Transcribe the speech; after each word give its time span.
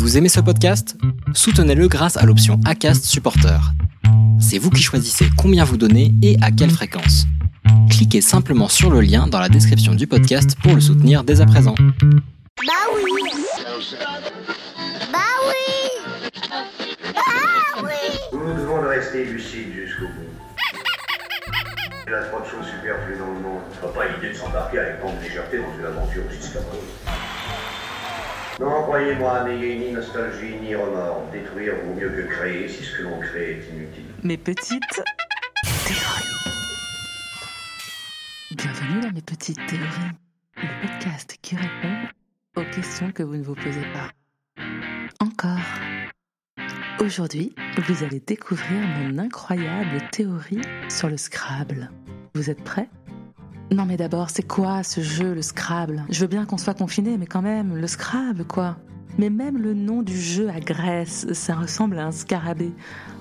Vous 0.00 0.16
aimez 0.16 0.30
ce 0.30 0.40
podcast? 0.40 0.96
Soutenez-le 1.34 1.86
grâce 1.86 2.16
à 2.16 2.24
l'option 2.24 2.58
ACAST 2.64 3.04
Supporter. 3.04 3.60
C'est 4.40 4.56
vous 4.56 4.70
qui 4.70 4.82
choisissez 4.82 5.26
combien 5.36 5.62
vous 5.62 5.76
donnez 5.76 6.14
et 6.22 6.38
à 6.40 6.50
quelle 6.50 6.70
fréquence. 6.70 7.26
Cliquez 7.90 8.22
simplement 8.22 8.68
sur 8.68 8.88
le 8.90 9.02
lien 9.02 9.26
dans 9.26 9.38
la 9.38 9.50
description 9.50 9.94
du 9.94 10.06
podcast 10.06 10.56
pour 10.62 10.74
le 10.74 10.80
soutenir 10.80 11.22
dès 11.22 11.42
à 11.42 11.46
présent. 11.46 11.74
Bah 11.76 12.72
oui 12.94 13.12
Bah 15.12 15.18
oui 15.46 16.24
Bah 17.14 17.82
oui 17.84 17.92
Nous 18.32 18.54
devons 18.54 18.80
de 18.80 18.86
rester 18.86 19.26
lucides 19.26 19.74
jusqu'au 19.84 20.06
bout. 20.06 20.30
Il 22.06 22.10
y 22.10 22.14
a 22.14 22.22
trop 22.22 22.40
de 22.40 22.46
choses 22.46 22.72
superflues 22.74 23.18
dans 23.18 23.26
le 23.34 23.40
monde. 23.40 23.60
Ce 23.74 23.86
pas 23.86 24.08
l'idée 24.08 24.32
de 24.32 24.38
s'embarquer 24.38 24.78
avec 24.78 25.00
grande 25.00 25.20
légèreté 25.22 25.58
dans 25.58 25.78
une 25.78 25.84
aventure 25.84 26.22
aussi 26.26 26.48
scabreuse. 26.48 26.88
Non, 28.60 28.82
croyez-moi, 28.82 29.44
n'ayez 29.44 29.78
ni 29.78 29.92
nostalgie 29.92 30.54
ni 30.60 30.74
remords. 30.74 31.26
Détruire 31.32 31.72
vaut 31.82 31.94
mieux 31.94 32.10
que 32.10 32.28
créer 32.28 32.68
si 32.68 32.84
ce 32.84 32.98
que 32.98 33.02
l'on 33.04 33.18
crée 33.18 33.52
est 33.52 33.74
inutile. 33.74 34.04
mes 34.22 34.36
petites 34.36 35.02
théories. 35.86 36.34
Bienvenue 38.50 39.00
dans 39.00 39.12
mes 39.12 39.22
petites 39.22 39.64
théories, 39.66 40.12
le 40.58 40.86
podcast 40.86 41.38
qui 41.40 41.56
répond 41.56 41.96
aux 42.56 42.64
questions 42.74 43.10
que 43.12 43.22
vous 43.22 43.36
ne 43.36 43.42
vous 43.42 43.54
posez 43.54 43.86
pas. 43.94 44.62
Encore. 45.20 45.56
Aujourd'hui, 47.00 47.54
vous 47.88 48.04
allez 48.04 48.20
découvrir 48.20 48.78
mon 48.78 49.16
incroyable 49.16 50.02
théorie 50.12 50.60
sur 50.90 51.08
le 51.08 51.16
Scrabble. 51.16 51.90
Vous 52.34 52.50
êtes 52.50 52.62
prêts? 52.62 52.90
Non 53.72 53.84
mais 53.84 53.96
d'abord, 53.96 54.30
c'est 54.30 54.42
quoi 54.42 54.82
ce 54.82 55.00
jeu, 55.00 55.32
le 55.32 55.42
Scrabble? 55.42 56.04
Je 56.10 56.20
veux 56.20 56.26
bien 56.26 56.44
qu'on 56.44 56.58
soit 56.58 56.74
confiné, 56.74 57.16
mais 57.18 57.26
quand 57.26 57.42
même, 57.42 57.76
le 57.76 57.86
Scrabble 57.86 58.44
quoi 58.44 58.76
mais 59.20 59.28
même 59.28 59.58
le 59.58 59.74
nom 59.74 60.00
du 60.00 60.18
jeu 60.18 60.48
agresse, 60.48 61.30
ça 61.34 61.54
ressemble 61.54 61.98
à 61.98 62.06
un 62.06 62.10
scarabée. 62.10 62.72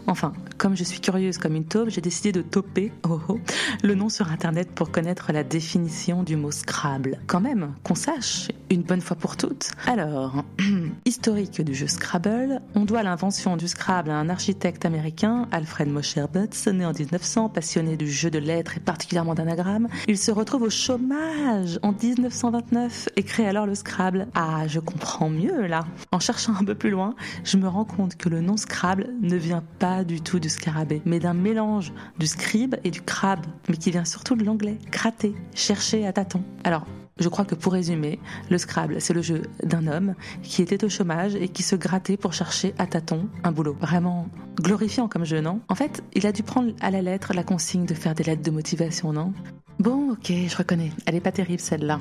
Enfin, 0.07 0.33
comme 0.57 0.75
je 0.75 0.83
suis 0.83 1.01
curieuse 1.01 1.37
comme 1.37 1.55
une 1.55 1.65
taupe, 1.65 1.89
j'ai 1.89 2.01
décidé 2.01 2.31
de 2.31 2.41
toper 2.41 2.91
oh, 3.07 3.19
oh, 3.27 3.39
le 3.83 3.93
nom 3.93 4.09
sur 4.09 4.31
internet 4.31 4.71
pour 4.71 4.89
connaître 4.89 5.31
la 5.31 5.43
définition 5.43 6.23
du 6.23 6.35
mot 6.35 6.49
Scrabble. 6.49 7.19
Quand 7.27 7.39
même, 7.39 7.73
qu'on 7.83 7.93
sache, 7.93 8.47
une 8.71 8.81
bonne 8.81 9.01
fois 9.01 9.15
pour 9.15 9.37
toutes. 9.37 9.69
Alors, 9.85 10.43
historique 11.05 11.61
du 11.61 11.75
jeu 11.75 11.85
Scrabble, 11.85 12.59
on 12.73 12.85
doit 12.85 13.03
l'invention 13.03 13.55
du 13.55 13.67
Scrabble 13.67 14.09
à 14.09 14.15
un 14.15 14.29
architecte 14.29 14.83
américain, 14.83 15.47
Alfred 15.51 15.89
Mosher 15.89 16.25
Butts, 16.31 16.67
né 16.73 16.85
en 16.85 16.93
1900, 16.93 17.49
passionné 17.49 17.95
du 17.95 18.09
jeu 18.09 18.31
de 18.31 18.39
lettres 18.39 18.77
et 18.77 18.79
particulièrement 18.79 19.35
d'anagrammes. 19.35 19.89
Il 20.07 20.17
se 20.17 20.31
retrouve 20.31 20.63
au 20.63 20.69
chômage 20.71 21.79
en 21.83 21.91
1929 21.91 23.09
et 23.15 23.21
crée 23.21 23.47
alors 23.47 23.67
le 23.67 23.75
Scrabble. 23.75 24.27
Ah, 24.33 24.67
je 24.67 24.79
comprends 24.79 25.29
mieux 25.29 25.67
là. 25.67 25.85
En 26.11 26.19
cherchant 26.19 26.53
un 26.59 26.63
peu 26.63 26.75
plus 26.75 26.89
loin, 26.89 27.15
je 27.43 27.57
me 27.57 27.67
rends 27.67 27.85
compte 27.85 28.15
que 28.15 28.29
le 28.29 28.41
nom 28.41 28.57
Scrabble 28.57 29.09
ne 29.21 29.35
vient 29.35 29.63
pas 29.79 30.03
du 30.03 30.21
tout 30.21 30.39
du 30.39 30.49
scarabée, 30.49 31.01
mais 31.05 31.19
d'un 31.19 31.33
mélange 31.33 31.93
du 32.17 32.27
scribe 32.27 32.75
et 32.83 32.91
du 32.91 33.01
crabe, 33.01 33.45
mais 33.69 33.77
qui 33.77 33.91
vient 33.91 34.05
surtout 34.05 34.35
de 34.35 34.43
l'anglais, 34.43 34.77
gratter, 34.91 35.35
chercher 35.53 36.05
à 36.07 36.13
tâtons. 36.13 36.43
Alors, 36.63 36.85
je 37.19 37.27
crois 37.27 37.43
que 37.43 37.55
pour 37.55 37.73
résumer, 37.73 38.17
le 38.49 38.57
Scrabble, 38.57 39.01
c'est 39.01 39.13
le 39.13 39.21
jeu 39.21 39.41
d'un 39.63 39.87
homme 39.87 40.15
qui 40.41 40.61
était 40.61 40.83
au 40.85 40.89
chômage 40.89 41.35
et 41.35 41.49
qui 41.49 41.63
se 41.63 41.75
grattait 41.75 42.15
pour 42.15 42.31
chercher 42.31 42.73
à 42.77 42.87
tâtons 42.87 43.27
un 43.43 43.51
boulot. 43.51 43.75
Vraiment 43.81 44.29
glorifiant 44.55 45.09
comme 45.09 45.25
jeu, 45.25 45.41
non? 45.41 45.59
En 45.67 45.75
fait, 45.75 46.01
il 46.13 46.25
a 46.25 46.31
dû 46.31 46.43
prendre 46.43 46.71
à 46.79 46.91
la 46.91 47.01
lettre 47.01 47.33
la 47.33 47.43
consigne 47.43 47.85
de 47.85 47.93
faire 47.93 48.15
des 48.15 48.23
lettres 48.23 48.43
de 48.43 48.51
motivation, 48.51 49.11
non? 49.11 49.33
Bon, 49.79 50.11
ok, 50.11 50.31
je 50.47 50.55
reconnais. 50.55 50.91
Elle 51.05 51.15
est 51.15 51.21
pas 51.21 51.31
terrible 51.31 51.59
celle-là. 51.59 51.99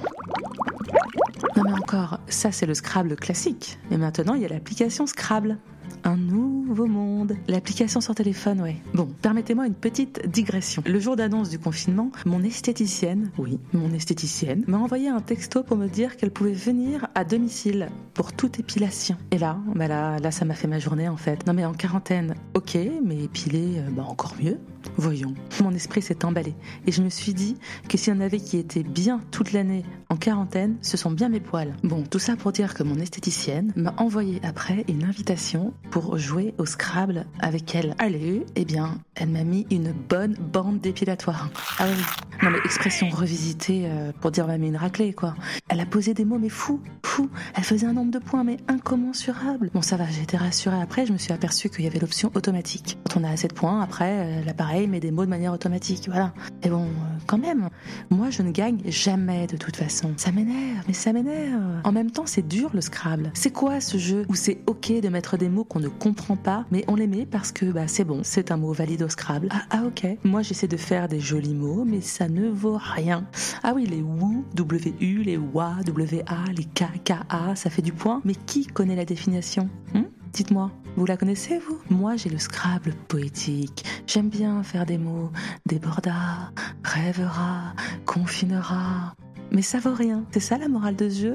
Non 1.58 1.64
mais 1.64 1.72
encore, 1.72 2.20
ça 2.28 2.52
c'est 2.52 2.66
le 2.66 2.74
Scrabble 2.74 3.16
classique. 3.16 3.80
Et 3.90 3.96
maintenant, 3.96 4.34
il 4.34 4.42
y 4.42 4.44
a 4.44 4.48
l'application 4.48 5.08
Scrabble. 5.08 5.58
Un 6.04 6.16
nouveau 6.16 6.86
monde. 6.86 7.34
L'application 7.48 8.00
sur 8.00 8.14
téléphone, 8.14 8.60
ouais. 8.60 8.76
Bon, 8.94 9.08
permettez-moi 9.22 9.66
une 9.66 9.74
petite 9.74 10.28
digression. 10.28 10.84
Le 10.86 11.00
jour 11.00 11.16
d'annonce 11.16 11.48
du 11.48 11.58
confinement, 11.58 12.12
mon 12.26 12.44
esthéticienne, 12.44 13.32
oui, 13.38 13.58
mon 13.72 13.92
esthéticienne, 13.92 14.62
m'a 14.68 14.78
envoyé 14.78 15.08
un 15.08 15.20
texto 15.20 15.64
pour 15.64 15.76
me 15.76 15.88
dire 15.88 16.16
qu'elle 16.16 16.30
pouvait 16.30 16.52
venir 16.52 17.08
à 17.16 17.24
domicile 17.24 17.88
pour 18.14 18.32
toute 18.32 18.60
épilation. 18.60 19.16
Et 19.32 19.38
là, 19.38 19.58
bah 19.74 19.88
là, 19.88 20.18
là, 20.20 20.30
ça 20.30 20.44
m'a 20.44 20.54
fait 20.54 20.68
ma 20.68 20.78
journée 20.78 21.08
en 21.08 21.16
fait. 21.16 21.44
Non 21.48 21.54
mais 21.54 21.64
en 21.64 21.72
quarantaine, 21.72 22.34
ok, 22.54 22.78
mais 23.04 23.24
épiler, 23.24 23.78
euh, 23.78 23.90
bah 23.90 24.04
encore 24.06 24.36
mieux. 24.40 24.58
Voyons. 24.98 25.32
Mon 25.62 25.72
esprit 25.74 26.02
s'est 26.02 26.24
emballé 26.24 26.56
et 26.88 26.90
je 26.90 27.02
me 27.02 27.08
suis 27.08 27.32
dit 27.32 27.56
que 27.88 27.96
s'il 27.96 28.12
y 28.12 28.16
en 28.16 28.20
avait 28.20 28.40
qui 28.40 28.58
étaient 28.58 28.82
bien 28.82 29.20
toute 29.30 29.52
l'année 29.52 29.84
en 30.08 30.16
quarantaine, 30.16 30.76
ce 30.82 30.96
sont 30.96 31.12
bien 31.12 31.28
mes 31.28 31.38
poils. 31.38 31.76
Bon, 31.84 32.02
tout 32.02 32.18
ça 32.18 32.34
pour 32.34 32.50
dire 32.50 32.74
que 32.74 32.82
mon 32.82 32.96
esthéticienne 32.96 33.72
m'a 33.76 33.94
envoyé 33.98 34.40
après 34.42 34.84
une 34.88 35.04
invitation 35.04 35.72
pour 35.92 36.18
jouer 36.18 36.52
au 36.58 36.66
Scrabble 36.66 37.26
avec 37.38 37.76
elle. 37.76 37.94
Allez, 37.98 38.44
eh 38.56 38.64
bien, 38.64 38.98
elle 39.14 39.28
m'a 39.28 39.44
mis 39.44 39.68
une 39.70 39.92
bonne 39.92 40.34
bande 40.34 40.80
dépilatoire. 40.80 41.48
Ah 41.78 41.86
oui, 41.88 42.02
non 42.42 42.50
mais 42.50 42.58
expression 42.64 43.08
revisitée 43.08 43.84
euh, 43.86 44.10
pour 44.20 44.32
dire 44.32 44.48
m'a 44.48 44.58
mis 44.58 44.66
une 44.66 44.76
raclée 44.76 45.12
quoi. 45.12 45.36
Elle 45.68 45.78
a 45.78 45.86
posé 45.86 46.12
des 46.12 46.24
mots 46.24 46.38
mais 46.38 46.48
fou, 46.48 46.80
fou. 47.04 47.30
Elle 47.54 47.64
faisait 47.64 47.86
un 47.86 47.92
nombre 47.92 48.10
de 48.10 48.18
points 48.18 48.42
mais 48.42 48.56
incommensurable. 48.66 49.70
Bon 49.72 49.82
ça 49.82 49.96
va, 49.96 50.06
j'ai 50.10 50.22
été 50.22 50.36
rassurée 50.36 50.80
après, 50.80 51.06
je 51.06 51.12
me 51.12 51.18
suis 51.18 51.32
aperçue 51.32 51.68
qu'il 51.68 51.84
y 51.84 51.86
avait 51.86 52.00
l'option 52.00 52.32
automatique. 52.34 52.98
Quand 53.08 53.20
on 53.20 53.24
a 53.24 53.30
assez 53.30 53.46
de 53.46 53.54
points, 53.54 53.80
après 53.80 54.40
euh, 54.40 54.44
l'appareil 54.44 54.87
met 54.88 55.00
des 55.00 55.10
mots 55.10 55.24
de 55.24 55.30
manière 55.30 55.52
automatique, 55.52 56.08
voilà. 56.08 56.32
Et 56.62 56.68
bon, 56.68 56.84
euh, 56.84 57.18
quand 57.26 57.38
même, 57.38 57.68
moi 58.10 58.30
je 58.30 58.42
ne 58.42 58.50
gagne 58.50 58.80
jamais 58.86 59.46
de 59.46 59.56
toute 59.56 59.76
façon. 59.76 60.12
Ça 60.16 60.32
m'énerve, 60.32 60.84
mais 60.86 60.94
ça 60.94 61.12
m'énerve. 61.12 61.80
En 61.84 61.92
même 61.92 62.10
temps, 62.10 62.26
c'est 62.26 62.46
dur 62.46 62.70
le 62.74 62.80
Scrabble. 62.80 63.30
C'est 63.34 63.52
quoi 63.52 63.80
ce 63.80 63.98
jeu 63.98 64.24
où 64.28 64.34
c'est 64.34 64.58
ok 64.66 65.00
de 65.00 65.08
mettre 65.08 65.36
des 65.36 65.48
mots 65.48 65.64
qu'on 65.64 65.80
ne 65.80 65.88
comprend 65.88 66.36
pas, 66.36 66.64
mais 66.70 66.84
on 66.88 66.96
les 66.96 67.06
met 67.06 67.26
parce 67.26 67.52
que 67.52 67.66
bah, 67.66 67.86
c'est 67.86 68.04
bon, 68.04 68.20
c'est 68.22 68.50
un 68.50 68.56
mot 68.56 68.72
valide 68.72 69.02
au 69.02 69.08
Scrabble. 69.08 69.48
Ah, 69.50 69.62
ah, 69.70 69.82
ok. 69.86 70.06
Moi 70.24 70.42
j'essaie 70.42 70.68
de 70.68 70.76
faire 70.76 71.08
des 71.08 71.20
jolis 71.20 71.54
mots, 71.54 71.84
mais 71.84 72.00
ça 72.00 72.28
ne 72.28 72.48
vaut 72.48 72.78
rien. 72.80 73.26
Ah 73.62 73.72
oui, 73.74 73.86
les 73.86 74.02
WU, 74.02 74.44
W-U, 74.54 75.22
les 75.22 75.36
WA, 75.36 75.76
W-A, 75.84 76.44
les 76.56 76.64
K, 76.64 76.84
K-A, 77.04 77.54
ça 77.54 77.70
fait 77.70 77.82
du 77.82 77.92
point. 77.92 78.20
Mais 78.24 78.34
qui 78.34 78.66
connaît 78.66 78.96
la 78.96 79.04
définition 79.04 79.68
Hmm? 79.94 80.02
Dites-moi, 80.32 80.70
vous 80.96 81.06
la 81.06 81.16
connaissez, 81.16 81.58
vous? 81.58 81.78
Moi, 81.90 82.16
j'ai 82.16 82.28
le 82.28 82.38
Scrabble 82.38 82.94
poétique. 83.08 83.84
J'aime 84.06 84.28
bien 84.28 84.62
faire 84.62 84.86
des 84.86 84.98
mots. 84.98 85.30
Débordera, 85.66 86.52
rêvera, 86.84 87.74
confinera. 88.04 89.14
Mais 89.50 89.62
ça 89.62 89.78
vaut 89.78 89.94
rien. 89.94 90.24
C'est 90.30 90.40
ça 90.40 90.58
la 90.58 90.68
morale 90.68 90.96
de 90.96 91.08
ce 91.08 91.20
jeu? 91.22 91.34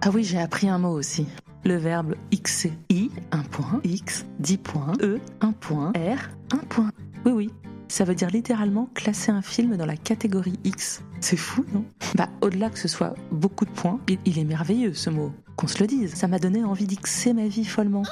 Ah 0.00 0.10
oui, 0.14 0.24
j'ai 0.24 0.38
appris 0.38 0.68
un 0.68 0.78
mot 0.78 0.92
aussi. 0.92 1.26
Le 1.64 1.76
verbe 1.76 2.14
xer. 2.32 2.72
I, 2.88 3.10
un 3.32 3.42
point. 3.42 3.80
X, 3.84 4.24
10 4.38 4.58
points. 4.58 4.92
E, 5.02 5.20
un 5.40 5.52
point. 5.52 5.92
R, 5.92 6.30
un 6.52 6.64
point. 6.68 6.90
Oui, 7.26 7.32
oui. 7.32 7.50
Ça 7.88 8.04
veut 8.04 8.14
dire 8.14 8.30
littéralement 8.30 8.88
classer 8.94 9.32
un 9.32 9.42
film 9.42 9.76
dans 9.76 9.86
la 9.86 9.96
catégorie 9.96 10.58
X. 10.64 11.02
C'est 11.20 11.36
fou, 11.36 11.64
non? 11.72 11.84
Bah, 12.14 12.28
au-delà 12.42 12.70
que 12.70 12.78
ce 12.78 12.88
soit 12.88 13.14
beaucoup 13.32 13.64
de 13.64 13.70
points, 13.70 13.98
il 14.24 14.38
est 14.38 14.44
merveilleux 14.44 14.94
ce 14.94 15.10
mot. 15.10 15.32
Qu'on 15.58 15.66
se 15.66 15.80
le 15.80 15.88
dise. 15.88 16.14
Ça 16.14 16.28
m'a 16.28 16.38
donné 16.38 16.62
envie 16.62 16.86
d'xer 16.86 17.34
ma 17.34 17.48
vie 17.48 17.64
follement. 17.64 18.04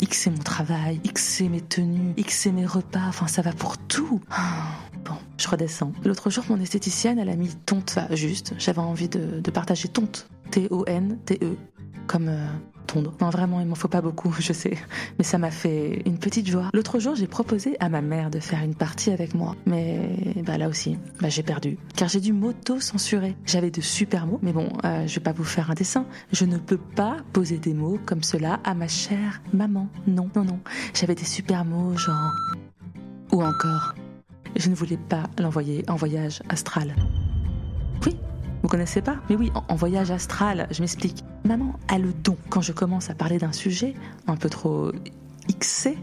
Xer 0.00 0.30
mon 0.30 0.38
travail, 0.38 1.00
Xer 1.00 1.48
mes 1.48 1.60
tenues, 1.60 2.14
Xer 2.14 2.52
mes 2.52 2.64
repas, 2.64 3.08
enfin 3.08 3.26
ça 3.26 3.42
va 3.42 3.52
pour 3.52 3.76
tout. 3.76 4.20
Ah, 4.30 4.68
Bon, 5.04 5.16
je 5.36 5.48
redescends. 5.48 5.92
L'autre 6.04 6.30
jour, 6.30 6.44
mon 6.48 6.60
esthéticienne, 6.60 7.18
elle 7.18 7.28
a 7.28 7.34
mis 7.34 7.48
tonte, 7.66 7.96
enfin, 7.96 8.14
juste, 8.14 8.54
j'avais 8.56 8.78
envie 8.78 9.08
de, 9.08 9.40
de 9.40 9.50
partager 9.50 9.88
tonte. 9.88 10.28
T-O-N-T-E. 10.52 11.56
Comme 12.06 12.28
euh, 12.28 12.46
Non, 12.96 13.30
vraiment, 13.30 13.60
il 13.60 13.66
m'en 13.66 13.74
faut 13.74 13.88
pas 13.88 14.00
beaucoup, 14.00 14.34
je 14.38 14.52
sais. 14.52 14.76
Mais 15.18 15.24
ça 15.24 15.38
m'a 15.38 15.50
fait 15.50 16.02
une 16.06 16.18
petite 16.18 16.46
joie. 16.46 16.70
L'autre 16.72 16.98
jour, 16.98 17.14
j'ai 17.14 17.26
proposé 17.26 17.76
à 17.80 17.88
ma 17.88 18.00
mère 18.00 18.30
de 18.30 18.40
faire 18.40 18.62
une 18.62 18.74
partie 18.74 19.10
avec 19.10 19.34
moi. 19.34 19.54
Mais 19.66 20.10
bah, 20.44 20.58
là 20.58 20.68
aussi, 20.68 20.98
bah, 21.20 21.28
j'ai 21.28 21.42
perdu. 21.42 21.78
Car 21.96 22.08
j'ai 22.08 22.20
dû 22.20 22.32
m'auto-censurer. 22.32 23.36
J'avais 23.44 23.70
de 23.70 23.80
super 23.80 24.26
mots, 24.26 24.38
mais 24.42 24.52
bon, 24.52 24.68
euh, 24.84 25.06
je 25.06 25.14
vais 25.14 25.22
pas 25.22 25.32
vous 25.32 25.44
faire 25.44 25.70
un 25.70 25.74
dessin. 25.74 26.06
Je 26.32 26.44
ne 26.44 26.58
peux 26.58 26.78
pas 26.78 27.18
poser 27.32 27.58
des 27.58 27.74
mots 27.74 27.98
comme 28.06 28.22
cela 28.22 28.60
à 28.64 28.74
ma 28.74 28.88
chère 28.88 29.42
maman. 29.52 29.88
Non, 30.06 30.28
non, 30.34 30.44
non. 30.44 30.60
J'avais 30.94 31.14
des 31.14 31.24
super 31.24 31.64
mots, 31.64 31.96
genre. 31.96 32.32
Ou 33.32 33.42
encore. 33.42 33.94
Je 34.56 34.70
ne 34.70 34.74
voulais 34.74 34.96
pas 34.96 35.24
l'envoyer 35.38 35.84
en 35.88 35.96
voyage 35.96 36.42
astral. 36.48 36.94
Connaissez 38.68 39.00
pas 39.00 39.16
Mais 39.30 39.36
oui, 39.36 39.50
en, 39.54 39.74
voyage 39.74 40.10
astral, 40.10 40.68
je 40.70 40.82
m'explique. 40.82 41.24
Maman 41.44 41.74
a 41.88 41.98
le 41.98 42.12
don, 42.12 42.36
quand 42.50 42.60
je 42.60 42.72
commence 42.72 43.08
à 43.08 43.14
parler 43.14 43.38
d'un 43.38 43.52
sujet 43.52 43.94
un 44.26 44.36
peu 44.36 44.50
trop 44.50 44.92
xé, 45.58 45.96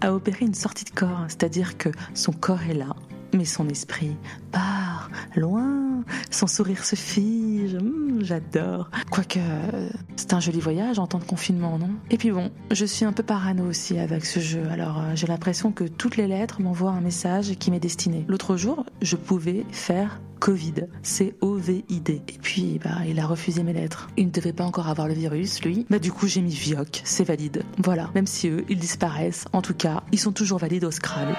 à 0.00 0.14
opérer 0.14 0.44
une 0.44 0.54
sortie 0.54 0.84
de 0.84 0.90
corps. 0.90 1.24
C'est-à-dire 1.26 1.76
que 1.76 1.88
son 2.14 2.32
corps 2.32 2.62
est 2.62 2.74
là, 2.74 2.94
mais 3.34 3.44
son 3.44 3.68
esprit 3.68 4.16
part 4.52 5.10
loin, 5.34 6.04
son 6.30 6.46
sourire 6.46 6.84
se 6.84 6.94
fige. 6.94 7.76
J'adore. 8.22 8.90
Quoique, 9.10 9.38
euh, 9.38 9.90
c'est 10.16 10.32
un 10.32 10.40
joli 10.40 10.60
voyage 10.60 10.98
en 10.98 11.06
temps 11.06 11.18
de 11.18 11.24
confinement, 11.24 11.78
non? 11.78 11.90
Et 12.10 12.16
puis 12.16 12.30
bon, 12.30 12.50
je 12.70 12.84
suis 12.84 13.04
un 13.04 13.12
peu 13.12 13.22
parano 13.22 13.64
aussi 13.64 13.98
avec 13.98 14.24
ce 14.24 14.40
jeu. 14.40 14.62
Alors 14.70 15.00
euh, 15.00 15.12
j'ai 15.14 15.26
l'impression 15.26 15.72
que 15.72 15.84
toutes 15.84 16.16
les 16.16 16.26
lettres 16.26 16.60
m'envoient 16.60 16.92
un 16.92 17.00
message 17.00 17.56
qui 17.58 17.70
m'est 17.70 17.80
destiné. 17.80 18.24
L'autre 18.28 18.56
jour, 18.56 18.86
je 19.02 19.16
pouvais 19.16 19.66
faire 19.72 20.20
Covid, 20.38 20.86
C-O-V-I-D. 21.02 22.22
Et 22.26 22.38
puis, 22.40 22.80
bah, 22.82 22.98
il 23.06 23.20
a 23.20 23.26
refusé 23.26 23.62
mes 23.62 23.72
lettres. 23.72 24.08
Il 24.16 24.26
ne 24.26 24.32
devait 24.32 24.52
pas 24.52 24.64
encore 24.64 24.88
avoir 24.88 25.06
le 25.06 25.14
virus, 25.14 25.62
lui. 25.62 25.86
Bah, 25.88 26.00
du 26.00 26.10
coup, 26.10 26.26
j'ai 26.26 26.40
mis 26.40 26.50
Vioc, 26.50 27.00
c'est 27.04 27.22
valide. 27.22 27.62
Voilà. 27.78 28.10
Même 28.16 28.26
si 28.26 28.48
eux, 28.48 28.64
ils 28.68 28.78
disparaissent, 28.78 29.44
en 29.52 29.62
tout 29.62 29.74
cas, 29.74 30.02
ils 30.10 30.18
sont 30.18 30.32
toujours 30.32 30.58
valides 30.58 30.84
au 30.84 30.90
Scrabble. 30.90 31.36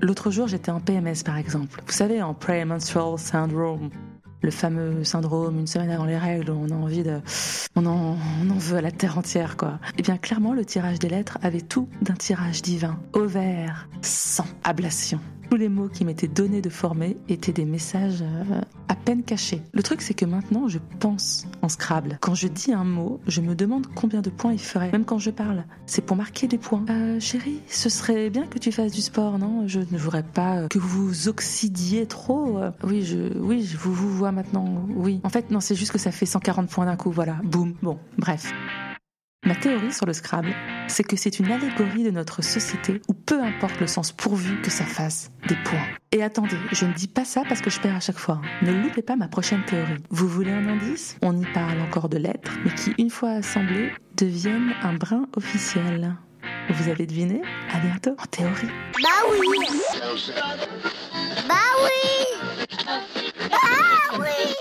L'autre 0.00 0.30
jour, 0.30 0.46
j'étais 0.46 0.70
en 0.70 0.80
PMS 0.80 1.24
par 1.24 1.38
exemple. 1.38 1.82
Vous 1.86 1.92
savez, 1.92 2.22
en 2.22 2.34
Premenstrual 2.34 3.18
Syndrome. 3.18 3.90
Le 4.46 4.52
fameux 4.52 5.02
syndrome, 5.02 5.58
une 5.58 5.66
semaine 5.66 5.90
avant 5.90 6.04
les 6.04 6.16
règles, 6.16 6.52
on 6.52 6.70
a 6.70 6.74
envie 6.74 7.02
de. 7.02 7.20
On 7.74 7.84
en, 7.84 8.14
veut 8.58 8.76
à 8.76 8.80
la 8.80 8.92
terre 8.92 9.18
entière, 9.18 9.56
quoi. 9.56 9.80
Eh 9.98 10.02
bien, 10.02 10.18
clairement, 10.18 10.54
le 10.54 10.64
tirage 10.64 11.00
des 11.00 11.08
lettres 11.08 11.36
avait 11.42 11.62
tout 11.62 11.88
d'un 12.00 12.14
tirage 12.14 12.62
divin. 12.62 12.96
Ovaire, 13.12 13.88
sang, 14.02 14.46
ablation. 14.62 15.18
Tous 15.50 15.56
les 15.56 15.68
mots 15.68 15.88
qui 15.88 16.04
m'étaient 16.04 16.26
donnés 16.28 16.60
de 16.60 16.68
former 16.68 17.16
étaient 17.28 17.52
des 17.52 17.64
messages 17.64 18.22
euh, 18.22 18.60
à 18.88 18.94
peine 18.96 19.22
cachés. 19.22 19.62
Le 19.72 19.82
truc, 19.82 20.02
c'est 20.02 20.12
que 20.14 20.24
maintenant, 20.24 20.66
je 20.68 20.78
pense 20.98 21.46
en 21.62 21.68
Scrabble. 21.68 22.18
Quand 22.20 22.34
je 22.34 22.48
dis 22.48 22.72
un 22.72 22.82
mot, 22.84 23.20
je 23.28 23.40
me 23.40 23.54
demande 23.54 23.86
combien 23.94 24.22
de 24.22 24.30
points 24.30 24.52
il 24.52 24.58
ferait, 24.58 24.90
même 24.90 25.04
quand 25.04 25.18
je 25.18 25.30
parle. 25.30 25.64
C'est 25.86 26.02
pour 26.04 26.16
marquer 26.16 26.48
des 26.48 26.58
points. 26.58 26.84
Euh, 26.90 27.20
chérie, 27.20 27.60
ce 27.68 27.88
serait 27.88 28.28
bien 28.28 28.46
que 28.46 28.58
tu 28.58 28.72
fasses 28.72 28.92
du 28.92 29.00
sport, 29.02 29.38
non? 29.38 29.68
Je 29.68 29.80
ne 29.80 29.98
voudrais 29.98 30.24
pas 30.24 30.68
que 30.68 30.78
vous 30.80 31.28
oxydiez 31.28 32.06
trop. 32.06 32.58
Euh, 32.58 32.70
Oui, 32.82 33.02
je, 33.02 33.38
oui, 33.38 33.62
je 33.62 33.76
vous, 33.76 33.94
vous 33.94 34.10
vois 34.10 34.32
maintenant. 34.32 34.86
Oui. 34.96 35.20
En 35.22 35.28
fait, 35.28 35.50
non, 35.52 35.60
c'est 35.60 35.76
juste 35.76 35.92
que 35.92 35.98
ça 35.98 36.10
fait 36.10 36.26
140 36.26 36.68
points 36.68 36.86
d'un 36.86 36.96
coup. 36.96 37.10
Voilà. 37.12 37.36
Boum. 37.44 37.74
Bon, 37.82 37.98
bref. 38.18 38.52
Ma 39.46 39.54
théorie 39.54 39.92
sur 39.92 40.06
le 40.06 40.12
Scrabble, 40.12 40.52
c'est 40.88 41.04
que 41.04 41.16
c'est 41.16 41.38
une 41.38 41.50
allégorie 41.52 42.02
de 42.02 42.10
notre 42.10 42.42
société 42.42 43.00
où 43.08 43.14
peu 43.14 43.40
importe 43.40 43.78
le 43.80 43.86
sens 43.86 44.10
pourvu 44.10 44.60
que 44.60 44.70
ça 44.70 44.84
fasse 44.84 45.30
des 45.48 45.54
points. 45.64 45.86
Et 46.10 46.22
attendez, 46.24 46.56
je 46.72 46.84
ne 46.84 46.92
dis 46.92 47.06
pas 47.06 47.24
ça 47.24 47.42
parce 47.48 47.60
que 47.60 47.70
je 47.70 47.78
perds 47.80 47.94
à 47.94 48.00
chaque 48.00 48.18
fois. 48.18 48.40
hein. 48.42 48.48
Ne 48.62 48.72
loupez 48.72 49.02
pas 49.02 49.14
ma 49.14 49.28
prochaine 49.28 49.64
théorie. 49.64 50.02
Vous 50.10 50.26
voulez 50.28 50.50
un 50.50 50.66
indice? 50.68 51.16
On 51.22 51.40
y 51.40 51.46
parle 51.52 51.80
encore 51.80 52.08
de 52.08 52.18
lettres, 52.18 52.50
mais 52.64 52.74
qui, 52.74 52.92
une 52.98 53.10
fois 53.10 53.30
assemblées, 53.30 53.92
deviennent 54.16 54.72
un 54.82 54.94
brin 54.94 55.26
officiel. 55.36 56.16
Vous 56.70 56.88
avez 56.88 57.06
deviné? 57.06 57.40
À 57.72 57.78
bientôt 57.78 58.16
en 58.20 58.26
théorie. 58.26 58.68
Bah 59.00 59.08
oui 59.40 59.48
Bah 61.48 61.54
oui 64.18 64.54